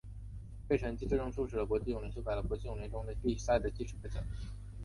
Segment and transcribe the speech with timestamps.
[0.67, 2.85] 这一成绩最终促使国际泳联修改了国际游泳
[3.21, 4.19] 比赛中的计时规则。